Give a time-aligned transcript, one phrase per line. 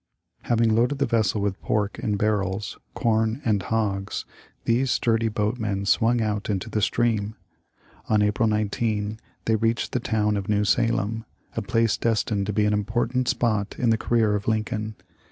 [0.45, 4.25] Having loaded the vessel with pork in barrels, corn, and hogs,
[4.65, 7.35] these sturdy boatmen swung out into the stream.
[8.09, 11.23] On April 19 they reached the town of New Salem,
[11.55, 14.95] a place destined to be an important spot in the career of Lincoln.